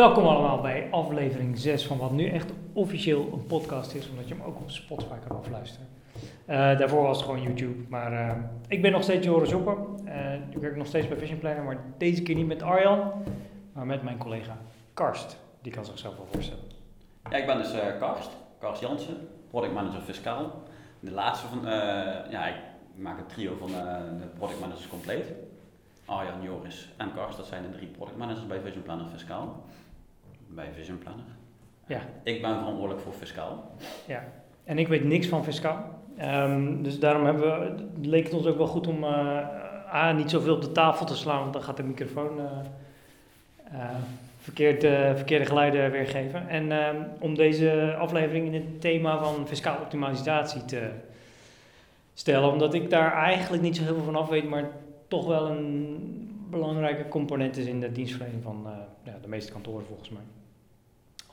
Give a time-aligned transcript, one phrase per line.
[0.00, 4.34] Welkom allemaal bij aflevering 6 van wat nu echt officieel een podcast is, omdat je
[4.34, 5.88] hem ook op Spotify kan afluisteren.
[6.48, 8.32] Uh, daarvoor was het gewoon YouTube, maar uh,
[8.68, 9.76] ik ben nog steeds Joris Jopper.
[10.04, 13.12] Uh, ik werk nog steeds bij Vision Planner, maar deze keer niet met Arjan,
[13.72, 14.56] maar met mijn collega
[14.94, 15.38] Karst.
[15.62, 16.64] Die kan zichzelf wel voorstellen.
[17.30, 20.62] Ja, ik ben dus Karst, Karst Jansen, product manager fiscaal.
[21.00, 21.60] De laatste van,
[22.30, 22.56] ja, ik
[22.94, 23.68] maak het trio van
[24.18, 25.32] de product managers compleet.
[26.04, 29.64] Arjan, Joris en Karst, dat zijn de drie product managers bij Vision Planner Fiscaal
[30.54, 31.24] bij Vision Planner.
[31.86, 32.00] Ja.
[32.22, 33.70] Ik ben verantwoordelijk voor fiscaal.
[34.06, 34.24] Ja,
[34.64, 35.98] en ik weet niks van fiscaal.
[36.22, 40.30] Um, dus daarom hebben we, leek het ons ook wel goed om uh, A, niet
[40.30, 42.44] zoveel op de tafel te slaan, want dan gaat de microfoon uh,
[43.72, 43.90] uh,
[44.38, 44.80] verkeerd,
[45.16, 46.48] verkeerde geluiden weergeven.
[46.48, 50.90] En ehm, om deze aflevering in het thema van fiscale optimalisatie te
[52.14, 54.70] stellen, omdat ik daar eigenlijk niet zo heel veel van af weet, maar
[55.08, 55.98] toch wel een
[56.50, 58.66] belangrijke component is in de dienstverlening van
[59.02, 60.22] ja, de meeste kantoren volgens mij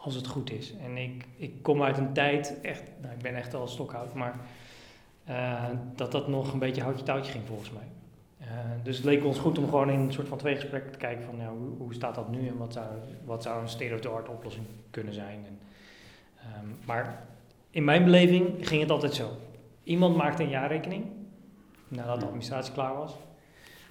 [0.07, 0.73] als het goed is.
[0.83, 4.35] En ik, ik kom uit een tijd, echt, nou, ik ben echt al stokhout, maar
[5.29, 5.63] uh,
[5.95, 7.87] dat dat nog een beetje houtje touwtje ging volgens mij.
[8.41, 8.47] Uh,
[8.83, 11.23] dus het leek ons goed om gewoon in een soort van twee gesprekken te kijken
[11.23, 12.85] van nou, hoe, hoe staat dat nu en wat zou,
[13.25, 15.45] wat zou een state-of-the-art oplossing kunnen zijn.
[15.45, 15.59] En,
[16.61, 17.25] um, maar
[17.69, 19.29] in mijn beleving ging het altijd zo.
[19.83, 21.05] Iemand maakte een jaarrekening
[21.87, 23.15] nadat de administratie klaar was.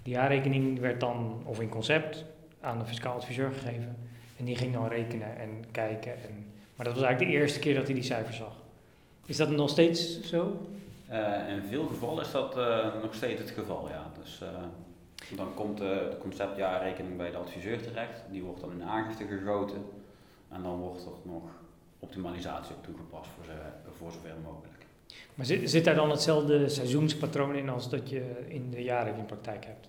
[0.02, 2.24] Die jaarrekening werd dan, of in concept,
[2.60, 3.96] aan de fiscaal adviseur gegeven.
[4.36, 6.12] En die ging dan rekenen en kijken.
[6.12, 8.62] En, maar dat was eigenlijk de eerste keer dat hij die cijfers zag.
[9.26, 10.66] Is dat nog steeds zo?
[11.10, 14.12] Uh, in veel gevallen is dat uh, nog steeds het geval, ja.
[14.22, 18.22] Dus uh, dan komt de conceptjaarrekening bij de adviseur terecht.
[18.30, 19.84] Die wordt dan in aangifte gegoten.
[20.48, 21.42] En dan wordt er nog
[21.98, 23.54] optimalisatie op toegepast voor,
[23.98, 24.86] voor zover mogelijk.
[25.34, 29.88] Maar zit, zit daar dan hetzelfde seizoenspatroon in als dat je in de jaarrekeningpraktijk hebt?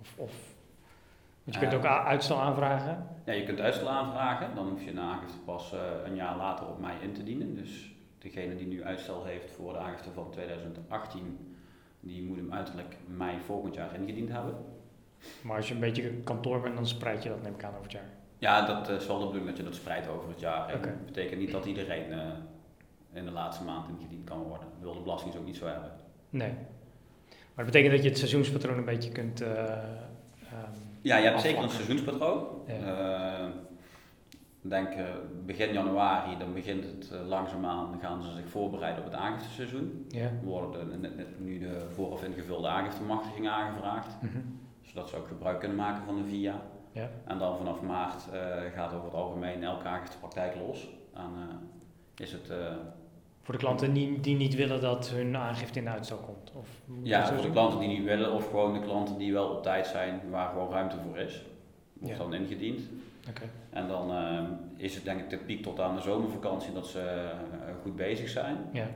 [0.00, 0.55] Of, of
[1.46, 3.06] want je kunt ook uitstel aanvragen?
[3.24, 4.54] Ja, je kunt uitstel aanvragen.
[4.54, 7.54] Dan hoef je een aangifte pas uh, een jaar later op mei in te dienen.
[7.54, 11.56] Dus degene die nu uitstel heeft voor de aangifte van 2018,
[12.00, 14.54] die moet hem uiterlijk mei volgend jaar ingediend hebben.
[15.42, 17.82] Maar als je een beetje kantoor bent, dan spreid je dat neem ik aan over
[17.82, 18.10] het jaar?
[18.38, 20.74] Ja, dat is wel de bedoeling dat je dat spreidt over het jaar.
[20.74, 20.80] Okay.
[20.80, 22.18] Dat betekent niet dat iedereen uh,
[23.12, 24.68] in de laatste maand ingediend kan worden.
[24.72, 25.90] Dat wil de belasting ook niet zo hebben.
[26.30, 26.52] Nee.
[27.28, 29.42] Maar dat betekent dat je het seizoenspatroon een beetje kunt...
[29.42, 32.46] Uh, um, ja, je hebt zeker een seizoenspatroon.
[32.66, 33.44] Ja.
[33.44, 33.50] Uh,
[34.60, 35.04] denk uh,
[35.44, 40.06] begin januari, dan begint het uh, langzaamaan, dan gaan ze zich voorbereiden op het aangifteseizoen.
[40.08, 40.30] Ja.
[40.42, 44.60] worden net, nu de vooraf ingevulde aangiftemachtiging aangevraagd, mm -hmm.
[44.82, 46.62] zodat ze ook gebruik kunnen maken van de VIA.
[46.92, 47.10] Ja.
[47.26, 48.22] En dan vanaf maart
[48.74, 50.88] gaat over het algemeen elke aangiftepraktijk los.
[51.14, 51.30] En
[52.16, 52.52] is het
[53.46, 56.52] voor de klanten die, die niet willen dat hun aangifte in uitstel komt?
[56.54, 56.68] Of
[57.02, 59.86] ja, voor de klanten die niet willen of gewoon de klanten die wel op tijd
[59.86, 61.42] zijn waar gewoon ruimte voor is.
[61.92, 62.80] Wordt dan ingediend.
[63.28, 63.48] Okay.
[63.70, 64.42] En dan uh,
[64.76, 68.28] is het denk ik de piek tot aan de zomervakantie dat ze uh, goed bezig
[68.28, 68.56] zijn.
[68.72, 68.86] Ja.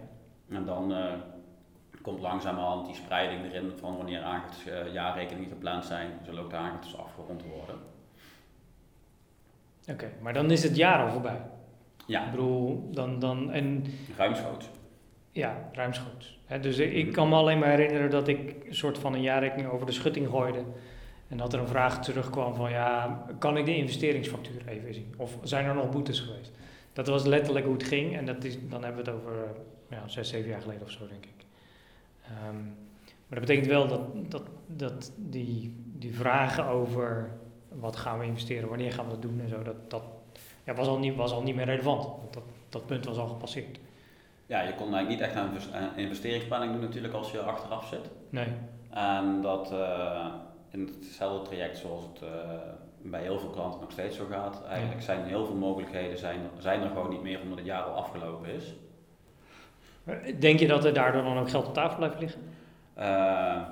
[0.48, 1.04] En dan uh,
[2.02, 6.96] komt langzamerhand die spreiding erin van wanneer aangiftes, jaarrekeningen gepland zijn, zullen ook de aangiftes
[6.96, 7.76] afgerond worden.
[9.88, 11.40] Oké, maar dan is het jaar al voorbij.
[12.10, 12.24] Ja.
[12.24, 13.18] Ik bedoel, dan...
[13.18, 13.84] dan en,
[14.16, 14.70] ruimschoots.
[15.32, 16.38] Ja, ruimschoots.
[16.44, 19.22] He, dus ik, ik, kan me alleen maar herinneren dat ik een soort van een
[19.22, 20.64] jaarrekening over de schutting gooide.
[21.28, 25.14] En dat er een vraag terugkwam van, ja, kan ik de investeringsfactuur even zien?
[25.16, 26.52] Of zijn er nog boetes geweest?
[26.92, 28.16] Dat was letterlijk hoe het ging.
[28.16, 29.48] En dat is, dan hebben we het over
[29.90, 31.44] ja, zes, zeven jaar geleden of zo, denk ik.
[32.48, 32.76] Um,
[33.26, 37.30] maar dat betekent wel dat, dat, dat die, die vragen over
[37.68, 40.02] wat gaan we investeren, wanneer gaan we dat doen en zo, dat, dat,
[40.70, 42.04] ja, was, al niet, was al niet meer relevant.
[42.04, 43.78] Want dat, dat punt was al gepasseerd.
[44.46, 45.34] Ja, je kon eigenlijk niet echt
[45.72, 48.10] een investeringsplanning doen natuurlijk als je achteraf zit.
[48.28, 48.46] Nee.
[48.90, 50.26] En dat uh,
[50.70, 52.28] in hetzelfde traject zoals het uh,
[53.02, 54.64] bij heel veel klanten nog steeds zo gaat.
[54.64, 57.94] Eigenlijk zijn heel veel mogelijkheden zijn, zijn er gewoon niet meer omdat het jaar al
[57.94, 58.74] afgelopen is.
[60.38, 62.40] Denk je dat er daardoor dan ook geld op tafel blijft liggen?
[62.98, 63.62] Uh,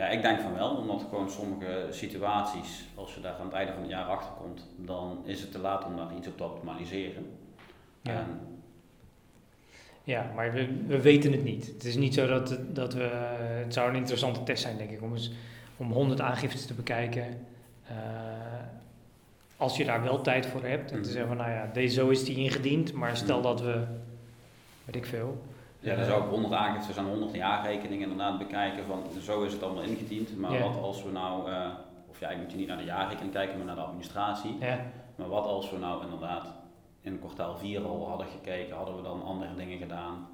[0.00, 3.72] ja, ik denk van wel, omdat gewoon sommige situaties, als je daar aan het einde
[3.72, 6.44] van het jaar achter komt, dan is het te laat om daar iets op te
[6.44, 7.26] optimaliseren.
[8.00, 8.40] Ja, en,
[10.04, 11.66] ja maar we, we weten het niet.
[11.66, 13.02] Het is niet zo dat, dat we.
[13.64, 15.32] Het zou een interessante test zijn, denk ik, om, eens,
[15.76, 17.46] om 100 aangiftes te bekijken.
[17.90, 17.96] Uh,
[19.56, 20.90] als je daar wel tijd voor hebt.
[20.90, 21.10] En te mhm.
[21.10, 23.46] zeggen van, nou ja, deze, zo is die ingediend, maar stel mhm.
[23.46, 23.84] dat we,
[24.84, 25.42] weet ik veel,
[25.80, 29.62] ja, dan zou ik 100 aangiftes aan 100 jaarrekeningen inderdaad bekijken van zo is het
[29.62, 30.38] allemaal ingediend.
[30.38, 31.68] Maar wat als we nou, uh,
[32.08, 34.56] of ja, ik moet je niet naar de jaarrekening kijken, maar naar de administratie.
[34.60, 34.78] Ja.
[35.16, 36.46] Maar wat als we nou inderdaad
[37.00, 40.28] in kwartaal 4 al hadden gekeken, hadden we dan andere dingen gedaan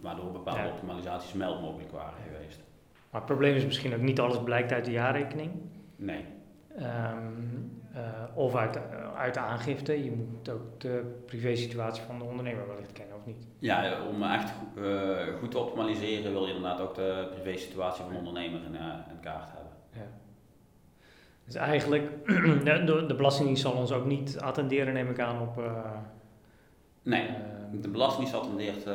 [0.00, 2.62] waardoor bepaalde optimalisaties meld mogelijk waren geweest.
[3.10, 5.52] Maar het probleem is misschien ook niet alles blijkt uit de jaarrekening.
[5.96, 6.24] Nee.
[6.78, 7.82] Um,
[8.34, 8.78] of uit,
[9.16, 10.04] uit de aangifte.
[10.04, 13.46] Je moet ook de privésituatie van de ondernemer wellicht kennen, of niet?
[13.58, 14.52] Ja, om echt
[15.38, 18.74] goed te optimaliseren wil je inderdaad ook de privésituatie van de ondernemer in,
[19.10, 19.72] in kaart hebben.
[19.92, 20.06] Ja.
[21.44, 22.10] Dus eigenlijk,
[22.86, 25.62] de, de Belastingdienst zal ons ook niet attenderen, neem ik aan, op...
[27.02, 27.30] nee,
[27.80, 28.86] de Belastingdienst attendeert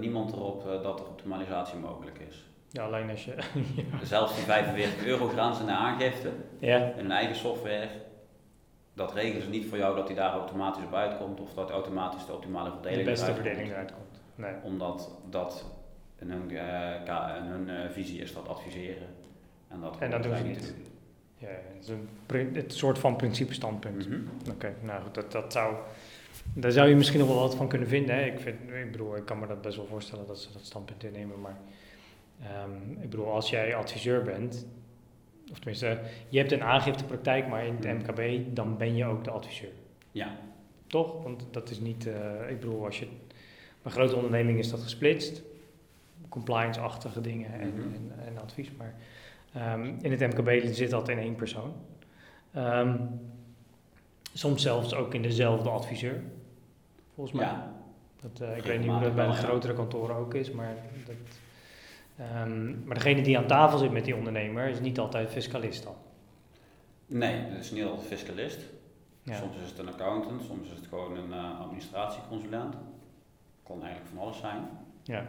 [0.00, 2.44] niemand erop dat er optimalisatie mogelijk is.
[2.74, 3.34] Ja, alleen als je...
[3.76, 4.04] ja.
[4.14, 6.76] Zelfs die 45 euro grens in de aangifte, ja.
[6.76, 7.88] in een eigen software,
[8.94, 12.26] dat regelen ze niet voor jou dat die daar automatisch op uitkomt of dat automatisch
[12.26, 14.22] de optimale verdeling De beste verdeling eruit komt.
[14.34, 14.52] Nee.
[14.62, 15.64] Omdat dat
[16.18, 19.08] in hun, uh, in hun uh, visie is dat adviseren.
[19.68, 20.74] En dat, en dat doen ze niet.
[21.38, 24.08] Ja, het is een, het soort van principestandpunt.
[24.08, 24.52] Mm -hmm.
[24.52, 25.74] Oké, nou goed, dat, dat zou...
[26.54, 28.14] Daar zou je misschien nog wel wat van kunnen vinden.
[28.14, 28.24] Hè?
[28.24, 31.04] Ik, vind, ik bedoel, ik kan me dat best wel voorstellen dat ze dat standpunt
[31.04, 31.56] innemen, maar
[32.42, 34.66] Um, ik bedoel, als jij adviseur bent,
[35.54, 35.98] of tenminste,
[36.28, 38.54] je hebt een aangiftepraktijk, maar in het MKB, hmm.
[38.54, 39.72] dan ben je ook de adviseur.
[40.10, 40.36] Ja.
[40.86, 41.22] Toch?
[41.22, 43.06] Want dat is niet, uh, ik bedoel, als je,
[43.82, 45.42] bij grote ondernemingen is dat gesplitst,
[46.28, 47.94] compliance-achtige dingen en, mm-hmm.
[47.94, 48.94] en, en, advies, maar
[49.74, 51.72] um, in het MKB zit dat in één persoon.
[52.56, 53.20] Um,
[54.32, 56.22] soms zelfs ook in dezelfde adviseur,
[57.14, 57.46] volgens mij.
[57.46, 57.72] Ja.
[58.20, 60.74] Dat, uh, ik weet niet hoe dat bij de grotere kantoren ook is, maar
[61.06, 61.14] dat,
[62.20, 65.94] Um, maar degene die aan tafel zit met die ondernemer is niet altijd fiscalist dan?
[67.06, 68.60] Nee, dat is niet altijd fiscalist.
[69.22, 69.34] Ja.
[69.34, 72.76] Soms is het een accountant, soms is het gewoon een uh, administratieconsulent.
[73.62, 74.68] Kon eigenlijk van alles zijn.
[75.02, 75.26] Ja,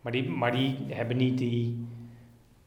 [0.00, 1.86] maar die, maar die hebben niet die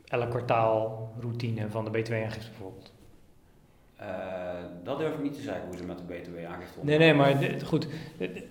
[0.05, 2.93] elk kwartaal routine van de BTW-aangifte bijvoorbeeld?
[4.01, 4.07] Uh,
[4.83, 7.87] dat durf ik niet te zeggen hoe ze met de BTW-aangifte Nee, nee, maar goed,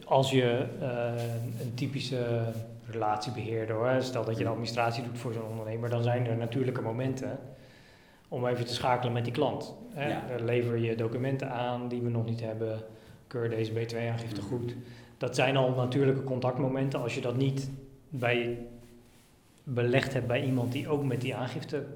[0.05, 1.23] als je uh,
[1.63, 2.43] een typische
[2.87, 4.03] relatiebeheerder, hoor.
[4.03, 7.39] stel dat je de administratie doet voor zo'n ondernemer, dan zijn er natuurlijke momenten
[8.29, 9.75] om even te schakelen met die klant.
[9.95, 10.39] Hè.
[10.45, 12.81] Lever je documenten aan die we nog niet hebben,
[13.27, 14.49] keur deze B2-aangifte mhm.
[14.49, 14.77] goed.
[15.19, 17.01] Dat zijn al natuurlijke contactmomenten.
[17.01, 17.71] Als je dat niet
[18.09, 18.67] bij
[19.65, 21.87] belegd hebt bij iemand die ook met die aangifte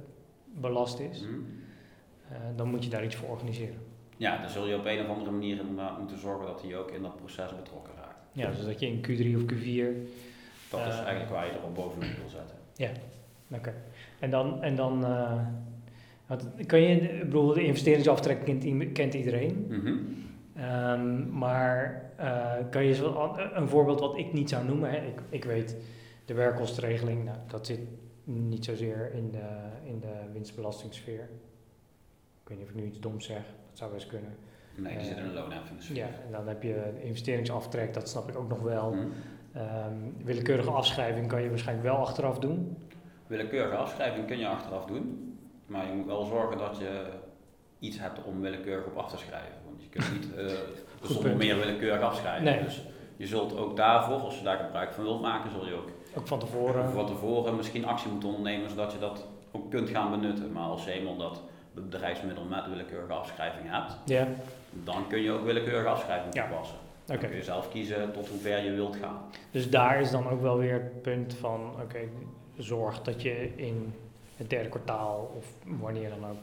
[0.44, 1.28] belast is, eh,
[2.56, 3.76] dan moet je daar iets voor organiseren.
[4.16, 5.60] Ja, dan zul je op een of andere manier
[5.98, 8.28] moeten zorgen dat hij ook in dat proces betrokken raakt.
[8.32, 9.86] Ja, dus dat je in Q3 of Q4
[10.70, 12.56] dat is eh, eigenlijk waar je erop bovenop wil zetten.
[12.76, 12.90] Ja,
[13.56, 13.74] oké.
[14.18, 15.04] En dan, en dan
[16.66, 19.66] kan je, ik bedoel, de investeringsaftrek kent, kent iedereen.
[19.68, 20.16] Mm -hmm.
[20.64, 24.96] um, maar uh, kan je zo, een voorbeeld wat ik niet zou noemen, hè?
[24.96, 25.76] Ik, ik weet
[26.24, 27.80] de werkkostenregeling, nou, dat zit
[28.24, 29.48] niet zozeer in de,
[29.84, 31.28] in de winstbelastingssfeer.
[32.44, 34.36] Ik weet niet of ik nu iets doms zeg, dat zou best kunnen.
[34.74, 35.96] Nee, die zit in een loonheffingssfeer.
[35.96, 38.92] Ja, en dan heb je investeringsaftrek, dat snap ik ook nog wel.
[38.92, 39.12] Mm
[39.56, 42.76] Um, willekeurige afschrijving kan je waarschijnlijk wel achteraf doen.
[43.26, 45.36] Willekeurige afschrijving kun je achteraf doen,
[45.66, 47.06] maar je moet wel zorgen dat je
[47.78, 49.58] iets hebt om willekeurig op af te schrijven.
[49.64, 50.52] Want je kunt niet uh,
[51.02, 52.44] zonder meer willekeurig afschrijven.
[52.44, 52.62] Nee.
[52.62, 52.82] Dus
[53.16, 56.26] je zult ook daarvoor, als je daar gebruik van wilt maken, zul je ook, ook
[56.26, 56.90] van tevoren.
[56.90, 60.52] van tevoren misschien actie moeten ondernemen zodat je dat ook kunt gaan benutten.
[60.52, 61.42] Maar als je eenmaal dat
[61.74, 64.28] bedrijfsmiddel met willekeurige afschrijving hebt, ja.
[64.84, 66.76] dan kun je ook willekeurige afschrijving toepassen.
[67.04, 69.20] Dan kun je zelf kiezen tot hoe ver je wilt gaan.
[69.50, 71.98] Dus daar is dan ook wel weer het punt van, oké,
[72.56, 73.94] zorg dat je in
[74.36, 76.42] het derde kwartaal of wanneer dan ook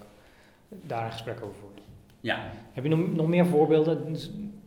[0.69, 1.81] daar een gesprek over voert.
[2.19, 2.39] Ja.
[2.73, 4.17] Heb je nog, nog meer voorbeelden?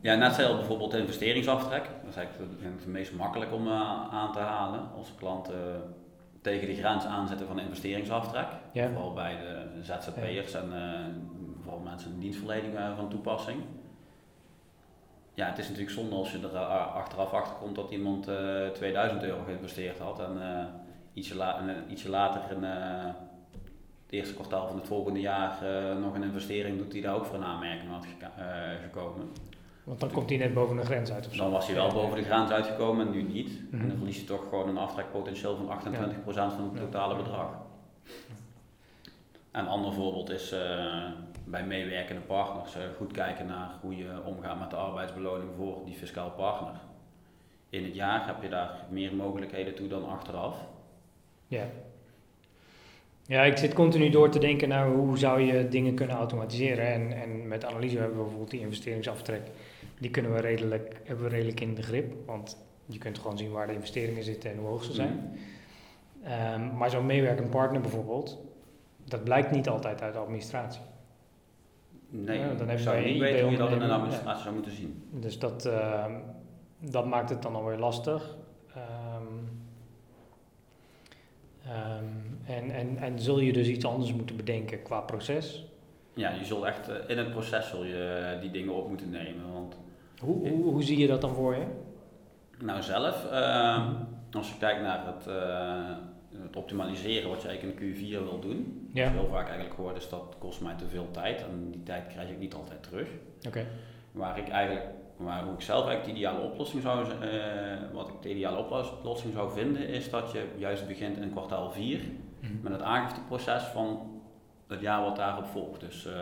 [0.01, 1.85] Ja, net zoals bijvoorbeeld de investeringsaftrek.
[2.03, 3.73] Dat is eigenlijk het meest makkelijk om uh,
[4.11, 5.75] aan te halen als klanten uh,
[6.45, 8.47] tegen de grens aanzetten van de investeringsaftrek.
[8.73, 8.89] Ja.
[8.89, 13.63] Vooral bij de ZZP'ers en uh, vooral mensen in dienstverlening van toepassing
[15.35, 18.67] ja, het is natuurlijk zonde als je er eh, achteraf achter komt dat iemand uh,
[18.67, 20.39] eh, 2000 euro geïnvesteerd had en
[21.13, 25.59] ietsje, la ietsje later in het eerste kwartaal van het volgende jaar
[26.01, 28.07] nog een investering doet die daar ook voor een aanmerking had
[28.83, 29.33] gekomen.
[29.85, 31.43] Want dan komt hij net boven de grens uit of zo.
[31.43, 33.49] Dan was hij wel boven de grens uitgekomen en nu niet.
[33.49, 33.97] En dan mhm.
[33.97, 37.49] verlies je toch gewoon een aftrekpotentieel van 28% van het totale bedrag.
[39.53, 40.55] Een ander voorbeeld is
[41.45, 45.95] bij meewerkende partners uh, goed kijken naar hoe je omgaat met de arbeidsbeloning voor die
[45.95, 46.75] fiscaal partner.
[47.71, 50.57] In het jaar heb je daar meer mogelijkheden toe dan achteraf.
[51.47, 51.67] Ja.
[53.27, 56.87] Ja, ik zit continu door te denken naar hoe zou je dingen kunnen automatiseren.
[56.87, 59.43] En, en met analyse hebben we bijvoorbeeld die investeringsaftrek.
[59.99, 62.15] Die kunnen we redelijk, hebben we redelijk in de grip.
[62.27, 65.15] Want je kunt gewoon zien waar de investeringen zitten en hoe hoog ze zijn.
[65.15, 66.33] Mhm.
[66.33, 68.39] Ehm, maar zo'n meewerkende partner bijvoorbeeld,
[69.05, 70.83] dat blijkt niet altijd uit de administratie.
[72.09, 74.73] Nee, ja, dan zou je niet weten hoe je dat in een administratie zou moeten
[74.73, 75.09] zien.
[75.11, 76.07] Dus dat, uh,
[76.79, 78.37] dat maakt het dan alweer lastig.
[78.77, 79.63] Um,
[81.67, 85.67] um, en, en, en zul je dus iets anders moeten bedenken qua proces.
[86.15, 89.53] Ja, je zult echt in het proces zul je die dingen op moeten nemen.
[89.53, 89.77] Want
[90.21, 91.67] hoe, hoe, hoe zie je dat dan voor je?
[92.59, 93.93] Nou, zelf, ehm,
[94.33, 98.89] als je kijkt naar het, uh, het, optimaliseren wat je eigenlijk in Q4 wil doen,
[98.93, 99.11] ja.
[99.11, 102.31] heel vaak eigenlijk hoort is dat kost mij te veel tijd en die tijd krijg
[102.31, 103.09] ik niet altijd terug.
[103.47, 103.67] Oké.
[104.13, 107.13] Waar ik eigenlijk, waar hoe ik zelf eigenlijk de ideale oplossing zou, uh,
[107.93, 112.01] wat ik de ideale oplossing zou vinden, is dat je juist begint in kwartaal 4
[112.41, 112.53] mhm.
[112.63, 114.14] met het aangifteproces van
[114.69, 115.81] het jaar wat daarop volgt.
[115.81, 116.13] Dus uh,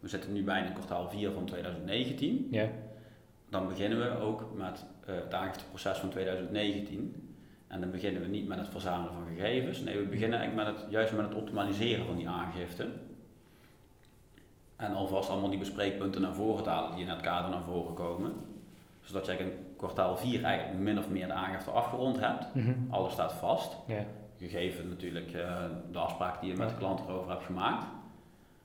[0.00, 2.48] we zitten nu bijna kwartaal 4 van 2019.
[2.50, 2.68] Ja
[3.50, 7.34] dan beginnen we ook met uh, het aangifteproces van 2019.
[7.66, 9.80] En dan beginnen we niet met het verzamelen van gegevens.
[9.80, 12.88] Nee, we beginnen eigenlijk met het, juist met het optimaliseren van die aangifte.
[14.76, 17.94] En alvast allemaal die bespreekpunten naar voren te halen die in het kader naar voren
[17.94, 18.32] komen.
[19.00, 22.54] Zodat je in kwartaal 4 eigenlijk min of meer de aangifte afgerond hebt.
[22.54, 22.72] Mhm.
[22.90, 23.76] Alles staat vast.
[24.40, 27.84] Gegeven natuurlijk uh, de afspraak die je met de klant erover hebt gemaakt.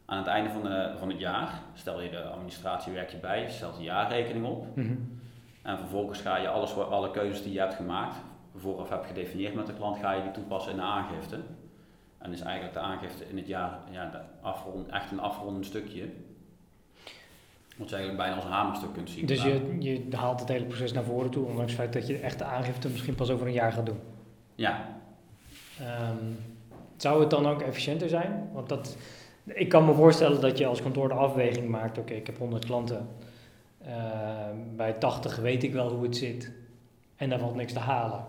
[0.06, 3.78] Aan het einde van, de, van het jaar stel je de administratiewerkje bij, je stelt
[3.78, 4.76] de jaarrekening op.
[4.76, 4.96] Mhm.
[5.62, 8.16] En vervolgens ga je alles, alle keuzes die je hebt gemaakt,
[8.56, 11.40] vooraf hebt gedefinieerd met de klant, ga je die toepassen in de aangifte.
[12.18, 16.10] En is eigenlijk de aangifte in het jaar ja, de afrond, echt een afrondend stukje.
[17.78, 19.26] Wat je eigenlijk bijna als een hamerstuk kunt zien.
[19.26, 22.14] Dus je, je haalt het hele proces naar voren toe, ondanks het feit dat je
[22.14, 24.00] de echte aangifte misschien pas over een jaar gaat doen.
[24.56, 24.96] Ja.
[25.82, 26.38] Um,
[26.98, 28.50] zou het dan ook efficiënter zijn?
[28.54, 28.98] Want dat,
[29.44, 32.66] ik kan me voorstellen dat je als kantoor de afweging maakt, oké, ik heb 100
[32.66, 33.08] klanten.
[33.88, 33.90] Uh,
[34.76, 36.52] bij 80 weet ik wel hoe het zit.
[37.16, 38.26] En daar valt niks te halen.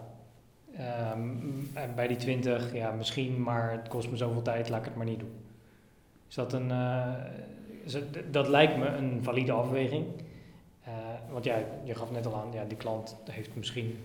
[1.13, 4.85] Um, en bij die 20, ja, misschien, maar het kost me zoveel tijd, laat ik
[4.85, 5.35] het maar niet doen.
[6.29, 6.69] Is dat een.
[6.69, 7.15] Uh,
[7.85, 7.97] is
[8.31, 10.05] dat lijkt me een valide afweging.
[10.89, 10.95] Uh,
[11.31, 13.99] want ja, je gaf net al aan, ja, die klant heeft misschien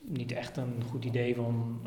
[0.00, 1.80] niet echt een goed idee van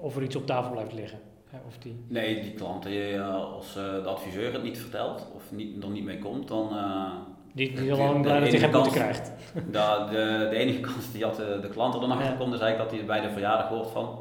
[0.00, 1.18] of er iets op tafel blijft liggen.
[1.66, 2.04] Of die...
[2.08, 2.86] Nee, die klant,
[3.24, 6.76] als uh, de adviseur het niet vertelt of niet, er niet mee komt, dan...
[6.76, 7.12] Uh,
[7.52, 9.32] die, die lang blij dat hij geen boete krijgt.
[9.54, 12.60] De, de, de, enige kans die had de, de klant er dan achter komt, is
[12.60, 14.18] eigenlijk dat hij bij de verjaardag hoort van...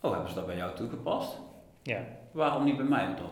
[0.00, 1.38] Oh, hebben ze dat bij jou toegepast?
[1.82, 1.98] Ja.
[2.30, 3.30] Waarom niet bij mij dan?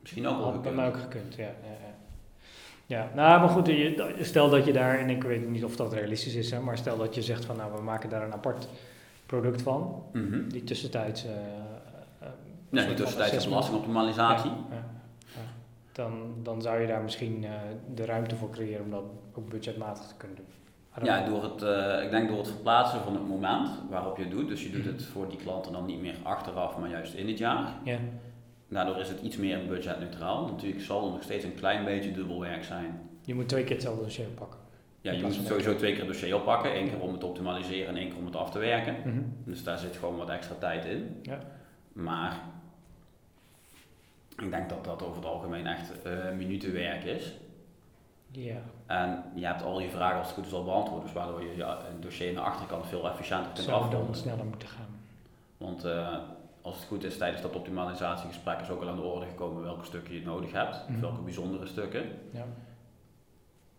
[0.00, 0.62] Misschien ook wel gekund.
[0.62, 1.42] bij mij ook gekund, ja.
[1.42, 1.90] ja, ja.
[2.86, 3.72] Ja, nou, maar goed,
[4.20, 6.96] stel dat je daar, en ik weet niet of dat realistisch is, hè, maar stel
[6.96, 8.68] dat je zegt van nou, we maken daar een apart
[9.30, 11.30] product van, mm die tussentijds uh,
[12.68, 14.50] Nee, die tussentijdse belastingoptimalisatie.
[14.50, 14.84] Ja,
[15.34, 15.40] ja,
[15.92, 17.50] dan, dan zou je daar misschien uh,
[17.94, 20.46] de ruimte voor creëren om dat ook budgetmatig te kunnen doen.
[21.02, 24.32] Ja, door het, uh, ik denk door het verplaatsen van het moment waarop je het
[24.32, 24.48] doet.
[24.48, 27.38] Dus je doet het voor die klanten dan niet meer achteraf, maar juist in het
[27.38, 27.72] jaar.
[27.84, 27.98] Ja.
[28.68, 30.46] Daardoor is het iets meer budgetneutraal.
[30.46, 33.00] Natuurlijk zal er nog steeds een klein beetje dubbelwerk zijn.
[33.24, 34.58] Je moet twee keer hetzelfde dossier oppakken.
[35.00, 36.76] Ja, je moet sowieso twee keer het dossier oppakken.
[36.76, 38.96] Eén keer om het te optimaliseren en één keer om het af te werken.
[39.04, 39.36] Mm -hmm.
[39.44, 41.18] Dus daar zit gewoon wat extra tijd in.
[41.22, 41.38] Ja.
[41.92, 42.40] Maar
[44.38, 47.36] ik denk dat dat over het algemeen echt uh, minutenwerk is.
[48.30, 48.60] Ja.
[48.86, 51.56] En je hebt al je vragen als het goed is al beantwoord, dus waardoor je
[51.56, 54.04] ja, een dossier aan de achterkant veel efficiënter kunt afronden.
[54.04, 55.00] dan sneller moeten gaan.
[55.56, 56.16] Want uh,
[56.62, 59.84] als het goed is tijdens dat optimalisatiegesprek is ook al aan de orde gekomen welke
[59.84, 62.04] stukken je nodig hebt, mm welke bijzondere stukken.
[62.32, 62.44] Ja.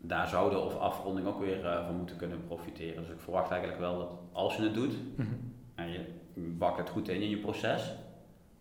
[0.01, 3.01] Daar zou de of afronding ook weer uh, van moeten kunnen profiteren.
[3.01, 5.53] Dus ik verwacht eigenlijk wel dat als je het doet mm -hmm.
[5.75, 6.05] en je
[6.35, 7.93] bakt het goed in in je proces,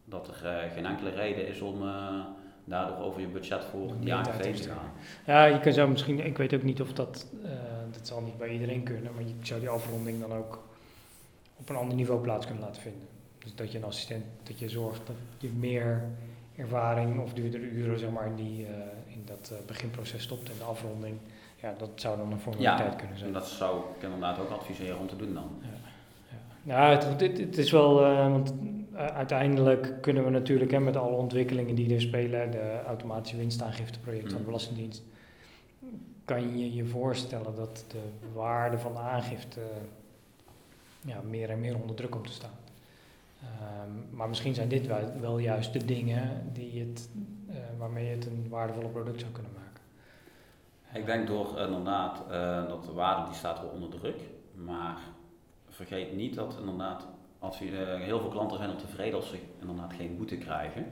[0.04, 2.25] dat er uh, geen enkele reden is om uh,
[2.64, 4.90] daardoor over je budget voor die AGV te gaan.
[5.26, 7.26] Ja, je kan zo misschien, ik weet ook niet of dat,
[7.92, 10.62] dat zal niet bij iedereen kunnen, maar je zou die afronding dan ook
[11.56, 13.09] op een ander niveau plaats kunnen laten vinden.
[13.38, 16.04] Dus dat je een assistent, dat je zorgt dat je meer
[16.57, 18.66] ervaring of duurdere uren zeg maar, die,
[19.07, 21.16] in dat beginproces stopt en de afronding.
[21.57, 23.28] Ja, dat zou dan een formaliteit ja, kunnen zijn.
[23.28, 25.49] En dat zou ik inderdaad ook adviseren om te doen dan.
[25.62, 25.69] Ja,
[26.30, 26.38] ja.
[26.62, 27.95] Nou, het, het, het is wel,
[28.30, 28.54] want
[29.00, 34.25] uh, uiteindelijk kunnen we natuurlijk hè, met alle ontwikkelingen die er spelen, de automatische winstaangifteproject
[34.25, 34.45] van de mm.
[34.45, 35.02] Belastingdienst,
[36.25, 38.02] kan je je voorstellen dat de
[38.35, 39.61] waarde van de aangifte
[41.00, 42.59] ja, meer en meer onder druk komt te staan.
[43.42, 47.11] Um, maar misschien zijn dit wel, wel, juist de dingen die het,
[47.49, 49.82] uh, waarmee je het een waardevolle product zou kunnen maken.
[50.92, 54.20] Ik denk door inderdaad uh, dat de waarde die staat wel onder druk,
[54.54, 54.99] maar
[55.68, 57.06] vergeet niet dat inderdaad
[57.38, 60.87] als je, uh, heel veel klanten zijn al tevreden als ze inderdaad geen boete krijgen.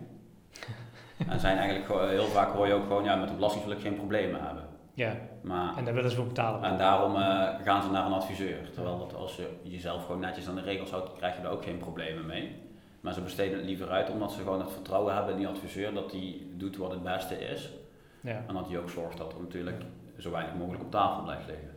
[1.28, 3.81] en zijn eigenlijk heel vaak hoor je ook gewoon, ja, met de belasting wil ik
[3.81, 4.68] geen problemen hebben.
[4.99, 6.62] Ja, maar, en daar willen ze voor betalen.
[6.62, 8.71] En daarom uh, gaan ze naar een adviseur.
[8.75, 11.62] Terwijl dat als je jezelf gewoon netjes aan de regels houdt, krijg je er ook
[11.62, 12.57] geen problemen mee.
[13.00, 15.95] Maar ze besteden het liever uit omdat ze gewoon het vertrouwen hebben in die adviseur
[15.95, 17.73] dat die doet wat het beste is.
[18.21, 18.45] Ja.
[18.49, 19.83] En dat die ook zorgt dat er natuurlijk
[20.19, 21.71] zo weinig mogelijk op tafel blijft liggen.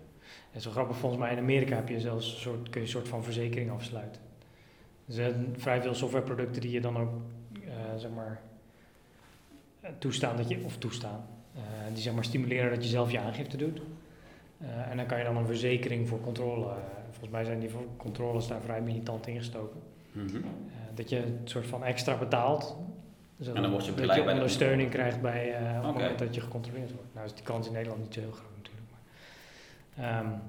[0.52, 2.94] En zo grappig volgens mij in Amerika heb je zelfs een soort, kun je een
[2.94, 4.22] soort van verzekering afsluiten.
[5.08, 7.12] Er zijn vrij veel softwareproducten die je dan ook,
[7.64, 8.42] uh, zeg maar,
[9.98, 11.26] toestaan dat je, of toestaan,
[11.94, 13.82] die zeg maar stimuleren dat je zelf je aangifte doet.
[14.90, 16.74] en dan kan je dan een verzekering voor controle,
[17.10, 19.80] volgens mij zijn die voor controles daar vrij militant ingestoken.
[20.12, 20.44] Mm
[20.94, 22.76] dat je een soort van extra betaalt.
[23.38, 26.42] Zodat, en dan word je dat je ondersteuning krijgt bij, op het moment dat je
[26.42, 27.14] gecontroleerd wordt.
[27.14, 28.88] Nou is die kans in Nederland niet zo heel groot natuurlijk.
[29.96, 30.42] Maar, um,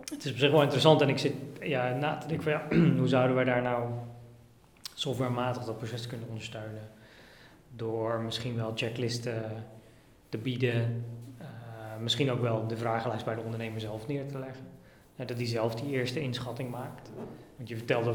[0.00, 2.76] het is op zich wel interessant en ik zit ja, na te denken van ja,
[2.98, 3.90] hoe zouden wij daar nou
[4.94, 6.90] softwarematig dat proces kunnen ondersteunen?
[7.76, 9.66] Door misschien wel checklisten
[10.34, 11.04] te bieden,
[11.40, 11.46] uh,
[12.00, 14.66] misschien ook wel de vragenlijst bij de ondernemer zelf neer te leggen.
[15.16, 17.10] Dat die zelf die eerste inschatting maakt.
[17.56, 18.14] Want je vertelde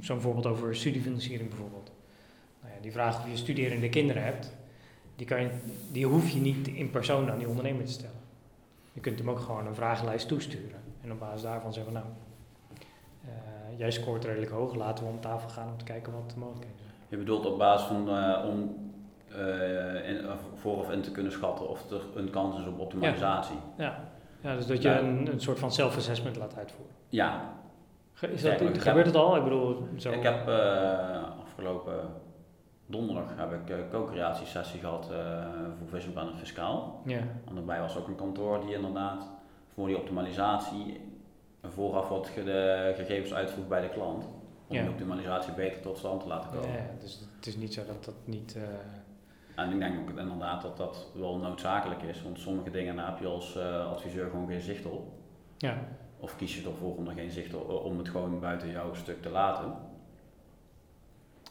[0.00, 1.92] zo'n voorbeeld over studiefinanciering bijvoorbeeld.
[2.60, 4.56] Nou ja, die vraag of je studerende kinderen hebt,
[5.16, 5.50] die, kan je,
[5.92, 8.20] die hoef je niet in persoon aan die ondernemer te stellen.
[8.92, 10.80] Je kunt hem ook gewoon een vragenlijst toesturen.
[11.00, 12.10] En op basis daarvan zeggen we, nou,
[13.24, 16.38] uh, jij scoort redelijk hoog, laten we om tafel gaan om te kijken wat de
[16.38, 16.94] mogelijkheden zijn.
[17.08, 18.83] Je bedoelt op basis van, uh, om
[20.04, 20.20] in,
[20.54, 23.56] voor of in te kunnen schatten of er een kans is op optimalisatie.
[23.76, 23.98] Ja, ja.
[24.40, 26.94] ja dus dat je een, een soort van self-assessment laat uitvoeren.
[27.08, 27.52] Ja.
[28.20, 29.36] Is dat, gebeurt het al?
[29.36, 30.12] Ik bedoel, zo...
[30.12, 30.48] Ik heb
[31.40, 31.94] afgelopen
[32.86, 35.10] donderdag heb ik een co-creatie sessie gehad
[35.78, 37.00] voor Vision en Fiscaal.
[37.04, 37.18] Ja.
[37.48, 39.30] En daarbij was ook een kantoor die inderdaad
[39.74, 41.00] voor die optimalisatie
[41.62, 44.24] vooraf wat de gegevens uitvoert bij de klant.
[44.66, 46.72] Om de optimalisatie beter tot stand te laten komen.
[46.72, 48.54] Ja, dus het is niet zo dat dat niet...
[48.56, 48.62] Uh...
[49.54, 53.18] En ik denk ook inderdaad dat dat wel noodzakelijk is, want sommige dingen daar heb
[53.18, 55.12] je als uh, adviseur gewoon geen zicht op.
[55.58, 55.78] Ja.
[56.20, 59.22] Of kies je ervoor om er geen zicht op, om het gewoon buiten jouw stuk
[59.22, 59.72] te laten.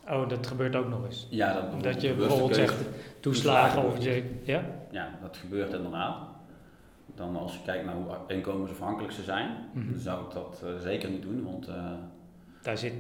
[0.10, 1.28] Oh, dat gebeurt ook nog eens.
[1.30, 2.86] Ja, dat, dat je bijvoorbeeld zegt
[3.20, 4.66] toeslagen of je, ja?
[4.92, 6.18] Ja, dat gebeurt inderdaad
[7.16, 10.80] dan als je kijkt naar hoe inkomensafhankelijk ze zijn, mm dan zou ik dat uh,
[10.80, 11.70] zeker niet doen, want...
[11.70, 11.92] Uh,
[12.62, 12.94] daar zit,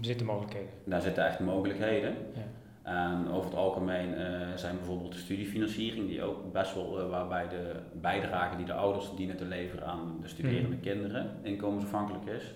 [0.00, 0.70] zitten mogelijkheden.
[0.84, 2.16] Daar zitten echt mogelijkheden.
[2.34, 2.42] Ja.
[2.86, 7.72] En over het algemeen uh, zijn bijvoorbeeld de studiefinanciering, die ook best wel, waarbij de
[7.92, 10.80] bijdrage die de ouders dienen te leveren aan de studerende mhm.
[10.80, 12.54] kinderen inkomensafhankelijk is,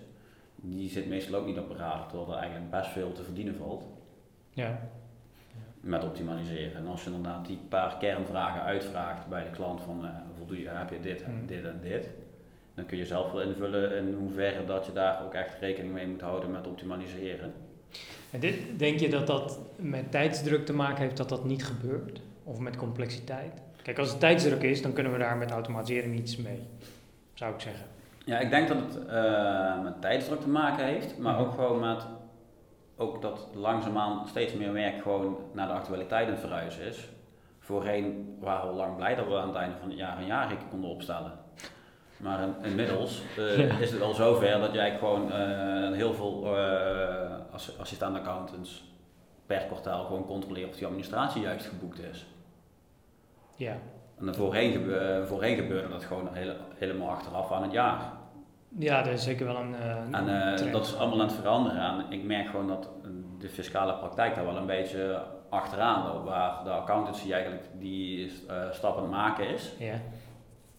[0.56, 3.84] die zit meestal ook niet op radar, terwijl er eigenlijk best veel te verdienen valt.
[4.50, 4.80] Ja
[5.80, 6.76] met optimaliseren.
[6.76, 10.68] En als je inderdaad die paar kernvragen uitvraagt bij de klant van uh, voldoe je,
[10.68, 11.46] heb je dit, mm.
[11.46, 12.10] dit en dit,
[12.74, 16.06] dan kun je zelf wel invullen in hoeverre dat je daar ook echt rekening mee
[16.06, 17.52] moet houden met optimaliseren.
[18.30, 22.20] En dit, denk je dat dat met tijdsdruk te maken heeft dat dat niet gebeurt?
[22.44, 23.62] Of met complexiteit?
[23.82, 26.62] Kijk, als het tijdsdruk is, dan kunnen we daar met automatisering iets mee,
[27.34, 27.86] zou ik zeggen.
[28.24, 31.42] Ja, ik denk dat het uh, met tijdsdruk te maken heeft, maar mhm.
[31.42, 32.06] ook gewoon met
[32.96, 37.08] ook dat langzaamaan steeds meer werk gewoon naar de actualiteit het verhuizen is.
[37.58, 40.70] Voorheen waren we lang blij dat we aan het einde van het jaar een jaarrekening
[40.70, 41.32] konden opstellen.
[42.16, 47.39] Maar inmiddels uh, is het al zover dat jij gewoon uh, heel veel uh,
[47.80, 48.84] assistent accountants
[49.46, 52.26] per kwartaal gewoon controleert of die administratie juist geboekt is.
[53.56, 53.76] Ja.
[54.18, 58.12] En voorheen, gebe voorheen gebeurde dat gewoon hele, helemaal achteraf aan het jaar.
[58.78, 59.72] Ja, dat is zeker wel een.
[59.72, 60.28] Uh, en
[60.66, 61.80] uh, dat is allemaal aan het veranderen.
[61.80, 62.88] En ik merk gewoon dat
[63.38, 66.28] de fiscale praktijk daar wel een beetje achteraan loopt.
[66.28, 69.72] Waar de accountancy eigenlijk die uh, stap aan het maken is.
[69.78, 69.94] Ja.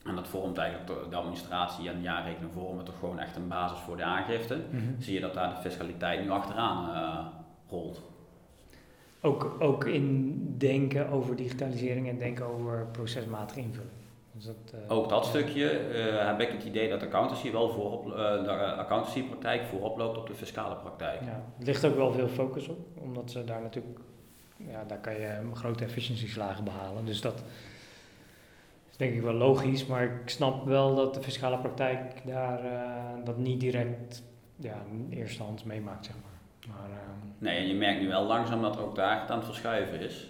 [0.05, 3.79] En dat vormt eigenlijk de administratie en de jaarrekening vormen toch gewoon echt een basis
[3.79, 4.59] voor de aangifte.
[4.69, 4.83] Mhm.
[4.99, 7.31] Zie je dat daar de fiscaliteit nu achteraan
[7.69, 8.01] rolt.
[9.21, 13.91] Ook, ook in denken over digitalisering en denken over procesmatig invulling.
[14.31, 18.05] Dus dat, uh, Ook dat stukje uh, heb ik het idee dat accountancy wel voorop,
[18.05, 21.21] de accountancypraktijk voorop loopt op de fiscale praktijk.
[21.21, 23.99] Ja, er ligt ook wel veel focus op, omdat ze daar natuurlijk,
[24.57, 27.05] ja, daar kan je grote efficiëntieslagen behalen.
[27.05, 27.43] Dus dat
[29.01, 32.59] denk ik wel logisch, maar ik snap wel dat de fiscale praktijk daar
[33.23, 34.23] dat niet direct
[34.55, 36.75] ja, eerste hand meemaakt, zeg maar.
[36.75, 39.45] maar ehm, nee, en je merkt nu wel langzaam dat ook daar het aan het
[39.45, 40.29] verschuiven is.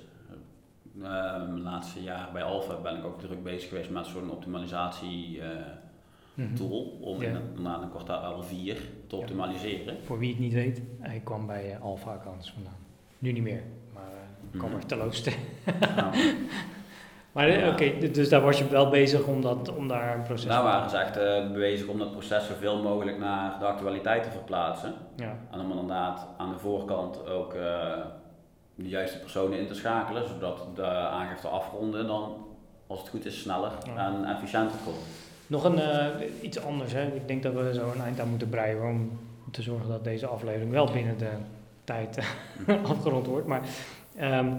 [0.97, 5.45] Uh, laatste jaar bij Alpha ben ik ook druk bezig geweest met zo'n optimalisatie uh,
[6.33, 7.17] mm tool om
[7.61, 10.03] na een kwartaal 4 te optimaliseren.
[10.03, 12.77] Voor wie het niet weet, hij kwam bij uh, Alpha Accounts vandaan.
[13.19, 14.03] Nu niet meer, maar
[14.51, 14.95] uh, kwam mm er te
[15.95, 16.15] nou.
[17.31, 17.69] Maar ja.
[17.69, 20.89] oké, dus daar was je wel bezig om, dat, om daar een proces Daar waren
[20.89, 24.93] ze echt bezig om dat proces zoveel mogelijk naar de actualiteit te verplaatsen.
[25.15, 25.37] Ja.
[25.51, 27.53] En om inderdaad aan de voorkant ook
[28.75, 32.45] de juiste personen in te schakelen, zodat de aangifte afronden dan,
[32.87, 34.97] als het goed is, sneller en efficiënter komt.
[35.47, 36.05] Nog een, uh,
[36.41, 37.05] iets anders, hè?
[37.05, 39.19] ik denk dat we zo een eind aan moeten breien om
[39.51, 41.29] te zorgen dat deze aflevering wel binnen de
[41.83, 42.19] tijd
[42.91, 43.47] afgerond wordt.
[43.47, 43.61] Maar
[44.19, 44.57] um,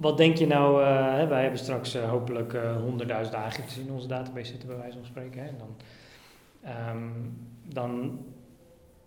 [0.00, 4.68] wat denk je nou, uh, wij hebben straks hopelijk 100.000 aangiftes in onze database zitten,
[4.68, 5.42] bij wijze van spreken.
[5.42, 5.48] Hè?
[5.48, 5.76] En dan,
[6.90, 8.18] um, dan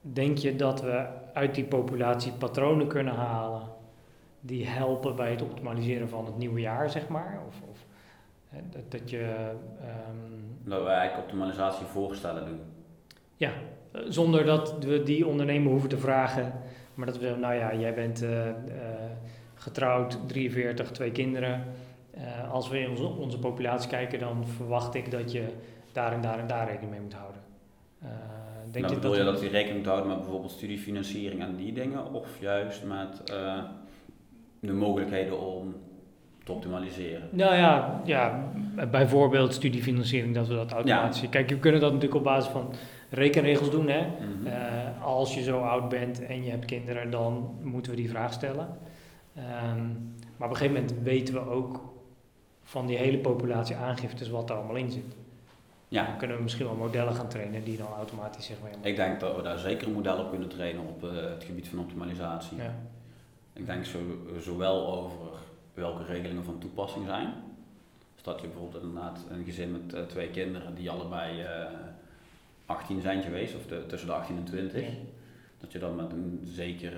[0.02, 3.62] denk je dat we uit die populatie patronen kunnen halen
[4.42, 7.42] die helpen bij het optimaliseren van het nieuwe jaar, zeg maar?
[7.48, 7.86] Of, of
[8.70, 9.52] dat, dat je...
[9.82, 12.60] Um, dat wij eigenlijk optimalisatie voorstellen doen.
[13.36, 13.52] Ja,
[14.08, 16.54] zonder dat we die ondernemer hoeven te vragen,
[16.94, 18.54] maar dat we, nou ja, jij bent uh, uh,
[19.60, 21.64] getrouwd, 43, twee kinderen.
[22.18, 25.44] Uh, als we in onze, onze, populatie kijken, dan verwacht ik dat je
[25.92, 27.42] daar en daar en daar rekening mee moet houden.
[28.72, 31.56] denk nou, je wil dat je dat je rekening moet houden met bijvoorbeeld studiefinanciering en
[31.56, 33.34] die dingen, of juist met
[34.60, 35.76] de mogelijkheden om
[36.50, 37.30] te optimaliseren?
[37.32, 38.52] Nou ja, ja
[38.92, 41.22] bijvoorbeeld studiefinanciering, dat we dat automatisch...
[41.22, 41.28] Ja.
[41.28, 42.74] Kijk, we kunnen dat natuurlijk op basis van
[43.10, 43.90] rekenregels doen.
[43.90, 44.02] Hè?
[44.02, 44.48] Mhm.
[44.48, 48.34] Eh, als je zo oud bent en je hebt kinderen, dan moeten we die vraag
[48.34, 48.68] stellen.
[49.36, 49.88] Ehm,
[50.38, 51.82] maar op een gegeven moment weten we ook
[52.64, 55.16] van die hele populatie aangiftes wat er allemaal in zit.
[55.88, 56.06] Ja.
[56.06, 58.72] Dan kunnen we misschien wel modellen gaan trainen die dan automatisch zeg maar...
[58.82, 61.68] Ik denk dat we daar zeker een model op kunnen trainen op uh, het gebied
[61.68, 62.58] van optimalisatie.
[62.58, 62.76] Ja.
[63.54, 64.00] Ik denk zo,
[64.40, 65.18] zowel over
[65.74, 67.34] welke regelingen van toepassing zijn.
[68.14, 71.46] Dus dat je bijvoorbeeld inderdaad een gezin met uh, twee kinderen die allebei
[72.66, 74.86] 18 zijn geweest, of de, tussen de 18 en 20,
[75.60, 76.94] dat je dan met een zeker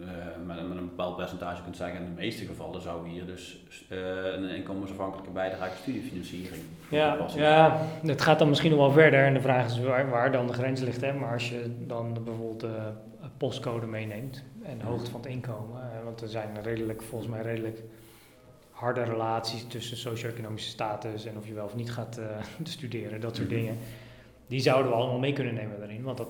[0.00, 0.06] uh,
[0.46, 3.58] met, met, een bepaald percentage kunt zeggen, in de meeste gevallen zou hier dus
[3.88, 3.98] uh,
[4.34, 6.62] een inkomensafhankelijke bijdrage studiefinanciering.
[6.90, 10.32] Ja, ja, het gaat dan misschien nog wel verder en de vraag is waar, waar
[10.32, 11.00] dan de grens ligt.
[11.00, 11.12] Hè?
[11.12, 12.92] Maar als je dan bijvoorbeeld de
[13.36, 17.82] postcode meeneemt en de hoogte van het inkomen, want er zijn redelijk, volgens mij redelijk
[18.70, 22.20] harde relaties tussen socio-economische status en of je wel of niet gaat
[22.62, 23.56] studeren, dat soort mhm.
[23.56, 23.76] dingen.
[24.46, 26.28] Die zouden we allemaal mee kunnen nemen daarin, want dat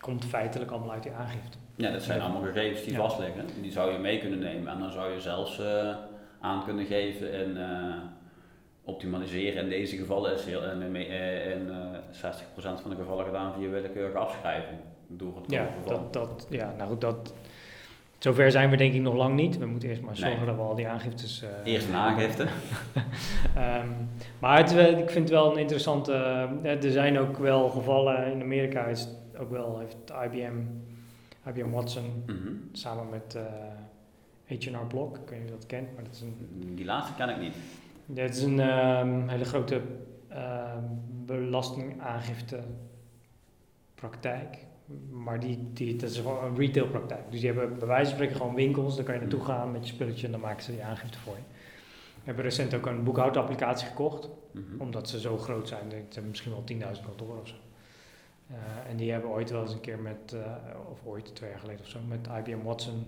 [0.00, 1.58] komt feitelijk allemaal uit die aangifte.
[1.74, 2.98] Ja, dat zijn allemaal gegevens die ja.
[2.98, 3.44] vastliggen.
[3.62, 5.96] Die zou je mee kunnen nemen en dan zou je zelfs uh,
[6.40, 7.94] aan kunnen geven en uh,
[8.84, 9.62] optimaliseren.
[9.62, 10.70] In deze gevallen is heel, uh,
[12.78, 14.78] 60% van de gevallen gedaan via willekeurige afschrijving.
[15.06, 17.32] Door het ja, dat, dat, ja, nou goed, dat,
[18.18, 19.58] Zover zijn we denk ik nog lang niet.
[19.58, 21.44] We moeten eerst maar zorgen dat we al die aangiftes...
[21.64, 22.42] Eerst een aangifte.
[22.42, 24.08] um,
[24.40, 26.12] maar het, eh, ik vind het wel een interessante...
[26.62, 29.08] Er zijn ook wel gevallen in Amerika, is
[29.38, 30.56] ook wel, heeft IBM,
[31.48, 32.68] IBM Watson mm -hmm.
[32.72, 33.38] samen met
[34.46, 36.74] H&R Block, ik weet niet of je dat kent, maar dat is een...
[36.74, 37.54] Die laatste ken ik niet.
[38.06, 39.82] Dit is een um, hele grote
[41.26, 42.60] belastingaangifte
[43.94, 44.66] praktijk
[45.10, 47.30] maar die, die, dat is gewoon een retailpraktijk.
[47.30, 48.96] Dus die hebben bij wijze van spreken gewoon winkels.
[48.96, 51.34] Daar kan je naartoe gaan met je spulletje en dan maken ze die aangifte voor
[51.34, 51.42] je.
[52.14, 54.28] We hebben recent ook een boekhoudapplicatie gekocht.
[54.52, 54.64] Mhm.
[54.78, 55.90] Omdat ze zo groot zijn.
[55.90, 57.54] Ze hebben misschien wel 10.000 kantoren of zo.
[58.50, 60.40] Uh, en die hebben ooit wel eens een keer met, uh,
[60.90, 63.06] of ooit twee jaar geleden of zo, met IBM Watson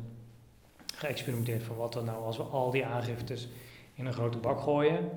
[0.94, 3.48] geëxperimenteerd van wat dan nou als we al die aangiftes
[3.94, 5.11] in een grote bak gooien,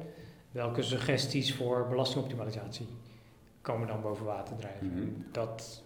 [0.51, 2.87] welke suggesties voor belastingoptimalisatie
[3.61, 4.87] komen dan boven water drijven.
[4.87, 5.31] Mhm.
[5.31, 5.83] Dat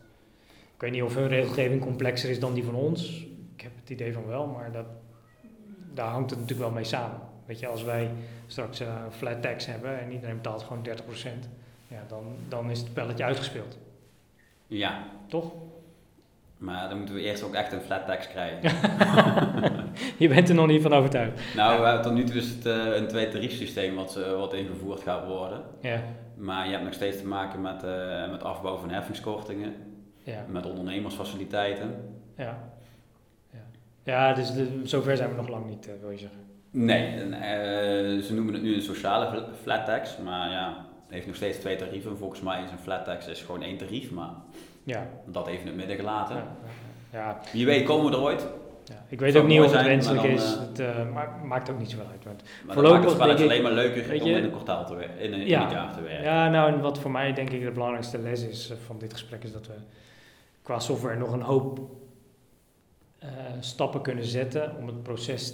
[0.78, 3.26] ik weet niet of hun regelgeving complexer is dan die van ons.
[3.56, 4.86] Ik heb het idee van wel, maar dat,
[5.94, 7.20] daar hangt het natuurlijk wel mee samen.
[7.46, 8.12] Weet je, als wij
[8.48, 10.92] straks uh, flat tax hebben en iedereen betaalt gewoon 30%,
[11.88, 13.78] ja, dan, dan is het spelletje uitgespeeld.
[14.68, 15.04] Ja.
[15.28, 15.52] Toch?
[16.58, 18.72] Maar dan moeten we eerst ook echt een flat tax krijgen.
[20.24, 21.56] je bent er nog niet van overtuigd.
[21.56, 22.00] Nou, ja.
[22.00, 25.62] tot nu toe is het uh, een twee tariefsysteem wat, uh, wat ingevoerd gaat worden.
[25.82, 26.04] Ja.
[26.36, 29.74] Maar je hebt nog steeds te maken met, uh, met afbouw van heffingskortingen.
[30.24, 30.46] Ja.
[30.48, 31.96] Met ondernemersfaciliteiten.
[32.38, 32.72] Ja,
[33.52, 33.60] ja.
[34.04, 36.40] ja dus de, zover zijn we nog lang niet, wil je zeggen.
[36.72, 37.20] Nee,
[38.22, 42.18] ze noemen het nu een sociale flat tax, maar ja, heeft nog steeds twee tarieven.
[42.18, 44.30] Volgens mij is een flat tax is gewoon één tarief, maar
[44.84, 45.08] ja.
[45.26, 46.36] dat even in het midden gelaten.
[46.36, 46.44] Ja,
[47.12, 47.40] ja.
[47.54, 48.48] Wie weet komen we er ooit.
[48.84, 50.54] Ja, ik weet ook niet of het wenselijk is.
[50.54, 52.24] Uh, het uh, maakt, maakt ook niet zoveel uit.
[52.24, 55.32] Want maar voorlopig maakt het alleen maar leuker om in een kwartaal te werken, in,
[55.32, 56.24] ja, in jaar te werken.
[56.24, 59.44] Ja, nou en wat voor mij denk ik de belangrijkste les is van dit gesprek
[59.44, 59.74] is dat we
[60.62, 61.80] qua software nog een hoop
[63.24, 65.54] uh, stappen kunnen zetten om het proces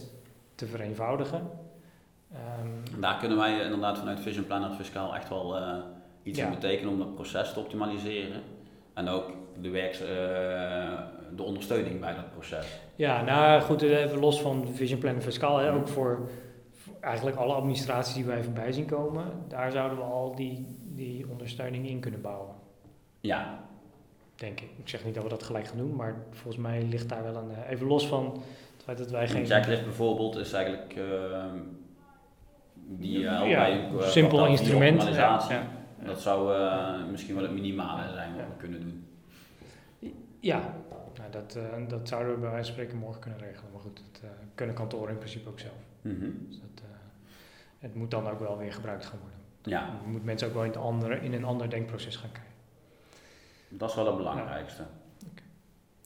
[0.56, 1.50] te vereenvoudigen.
[2.34, 5.78] Um, Daar kunnen wij inderdaad vanuit Vision Planner Fiscaal echt wel uh,
[6.24, 6.46] iets ja.
[6.46, 8.42] in betekenen om dat proces te optimaliseren.
[8.94, 10.08] En ook de, werks, uh,
[11.36, 12.80] de ondersteuning bij dat proces.
[12.96, 16.30] Ja, nou goed, even los van Vision Planner Fiscaal, hè, ook voor,
[16.72, 21.30] voor, eigenlijk alle administraties die wij voorbij zien komen, daar zouden we al die, die
[21.30, 22.56] ondersteuning in kunnen bouwen.
[23.20, 23.64] Ja,
[24.36, 24.70] Denk ik.
[24.78, 27.36] Ik zeg niet dat we dat gelijk gaan doen, maar volgens mij ligt daar wel
[27.36, 27.64] een.
[27.70, 28.26] Even los van
[28.74, 29.42] het feit dat wij geen.
[29.42, 30.96] Een checklist bijvoorbeeld is eigenlijk.
[30.96, 31.44] Uh,
[32.88, 35.04] die uh, ja, bij een simpel instrument.
[35.04, 35.12] Ja,
[35.50, 35.68] ja,
[36.06, 36.58] Dat zou
[37.12, 39.08] misschien wel het minimale zijn wat we kunnen doen.
[40.40, 40.60] Ja,
[41.18, 41.58] nou, dat,
[41.90, 43.72] dat zouden we bij wijze van spreken morgen kunnen regelen.
[43.72, 45.74] Maar goed, dat kunnen kantoren in principe ook zelf.
[46.02, 46.46] Mm -hmm.
[46.50, 46.84] dus dat,
[47.80, 49.40] het moet dan ook wel weer gebruikt gaan worden.
[49.62, 50.00] Ja.
[50.06, 52.52] Je moet mensen ook wel in, het andere, in een ander denkproces gaan kijken.
[53.70, 54.84] Dat is wel het belangrijkste.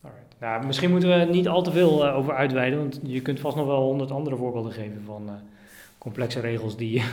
[0.01, 0.35] Alright.
[0.39, 3.55] Nou, misschien moeten we niet al te veel uh, over uitweiden, want je kunt vast
[3.55, 5.33] nog wel honderd andere voorbeelden geven van uh,
[5.97, 7.03] complexe regels die,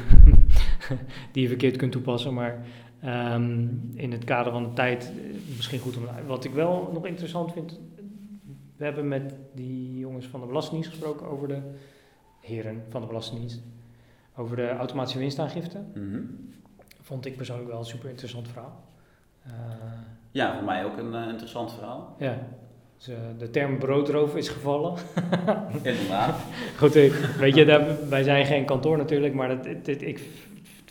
[1.32, 2.34] die je verkeerd kunt toepassen.
[2.34, 2.66] Maar
[3.04, 5.12] um, in het kader van de tijd,
[5.56, 6.04] misschien goed om.
[6.26, 7.80] Wat ik wel nog interessant vind,
[8.76, 11.60] we hebben met die jongens van de Belastingdienst gesproken over de
[12.40, 13.62] heren van de Belastingdienst,
[14.36, 15.82] over de automatische winstaangifte.
[15.94, 16.52] Mm
[17.00, 18.84] Vond ik persoonlijk wel een super interessant verhaal.
[19.46, 19.52] Uh,
[20.30, 22.16] ja, voor mij ook een uh, interessant verhaal.
[22.18, 22.38] Ja,
[22.96, 24.94] dus, uh, de term broodroof is gevallen.
[25.82, 26.40] Inderdaad.
[26.78, 26.92] Goed,
[27.38, 30.20] weet je, daar, wij zijn geen kantoor natuurlijk, maar dat, dit, ik,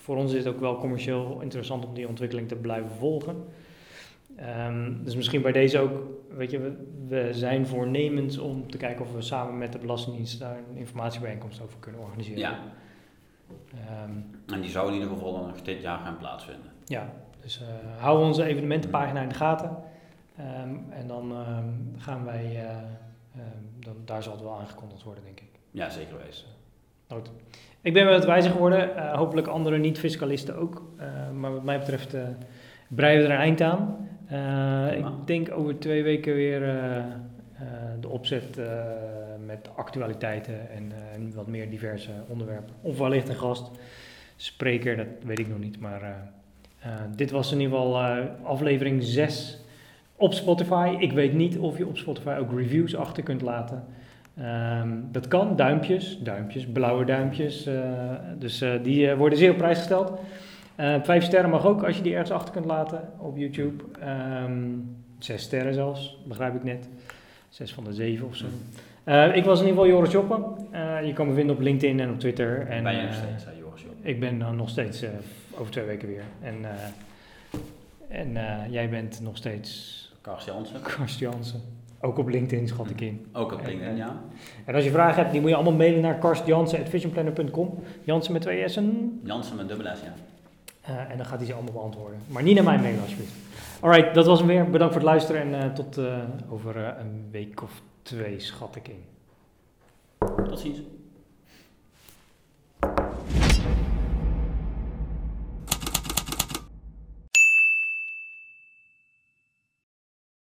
[0.02, 3.44] voor ons is het ook wel commercieel interessant om die ontwikkeling te blijven volgen.
[4.68, 5.92] Um, dus misschien bij deze ook,
[6.30, 6.74] weet je, we,
[7.08, 11.62] we, zijn voornemens om te kijken of we samen met de Belastingdienst daar een informatiebijeenkomst
[11.62, 12.40] over kunnen organiseren.
[12.40, 12.60] Ja.
[14.06, 16.72] Um, en die zou in ieder geval nog dit jaar gaan plaatsvinden.
[16.86, 17.68] Ja, dus uh,
[18.02, 19.78] houden we onze evenementenpagina in de gaten.
[20.40, 21.34] Um, en dan
[21.98, 23.42] gaan wij, uh,
[23.80, 25.60] dan, daar zal het wel aangekondigd worden, denk ik.
[25.72, 26.48] Ja, zeker wezen.
[27.08, 27.32] Goed.
[27.82, 30.82] Ik ben wat wijzer geworden, uh, hopelijk andere niet-fiscalisten ook.
[31.34, 32.16] maar wat mij betreft
[32.88, 34.08] breiden we er een eind aan.
[34.98, 36.60] Ik denk over twee weken weer
[38.00, 38.60] de opzet
[39.46, 40.70] met actualiteiten
[41.14, 42.76] en wat meer diverse onderwerpen.
[42.82, 43.72] Of wellicht een gast,
[44.36, 45.80] spreker, dat weet ik nog niet.
[45.80, 46.32] Maar
[47.16, 48.04] dit was in ieder geval
[48.44, 49.63] aflevering 6
[50.24, 50.96] op Spotify.
[51.00, 53.84] Ik weet niet of je op Spotify ook reviews achter kunt laten.
[54.82, 57.70] Um, dat kan, duimpjes, duimpjes, blauwe duimpjes.
[58.38, 60.12] dus die worden zeer op prijs gesteld.
[61.02, 63.84] Vijf sterren mag ook als je die ergens achter kunt laten op YouTube.
[64.46, 66.90] Um, zes sterren zelfs, begrijp ik net.
[67.50, 68.46] Zes van de zeven of zo.
[69.06, 70.44] Uh, ik was in ieder geval Joris Joppen.
[71.06, 72.68] Je kan me vinden op LinkedIn en op Twitter.
[72.68, 74.10] En, ben je nog steeds, Joris Joppen?
[74.10, 75.06] Ik ben dan nog steeds
[75.58, 76.24] over twee weken weer.
[76.42, 76.56] En,
[78.10, 78.38] en
[78.72, 80.02] jij bent nog steeds...
[80.24, 80.82] Karst Jansen.
[80.82, 81.62] Karst Jansen.
[82.02, 83.26] Ook op LinkedIn schat ik in.
[83.34, 84.22] Ook op LinkedIn, en, ja.
[84.66, 87.84] En als je vragen hebt, die moet je allemaal mailen naar karstjansen.visionplanner.com.
[88.04, 89.20] Jansen met twee S'en.
[89.24, 90.14] Jansen met dubbel S, ja.
[90.90, 92.20] Uh, en dan gaat hij ze allemaal beantwoorden.
[92.28, 93.34] Maar niet naar mij mailen alsjeblieft.
[93.80, 94.70] Alright, dat was hem weer.
[94.70, 96.18] Bedankt voor het luisteren en uh, tot uh,
[96.50, 99.04] over een week of twee schat ik in.
[100.50, 100.80] Tot ziens.